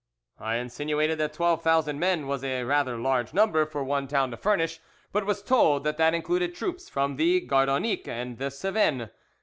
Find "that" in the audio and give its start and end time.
1.19-1.31, 5.83-5.97, 5.97-6.15